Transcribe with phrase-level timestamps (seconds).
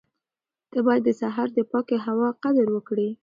[0.71, 3.09] ته باید د سهار د پاکې هوا قدر وکړې.